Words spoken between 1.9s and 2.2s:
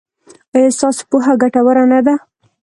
نه ده؟